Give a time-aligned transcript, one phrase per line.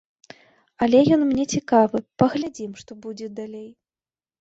[0.85, 3.69] Але ён мне цікавы, паглядзім, што будзе далей.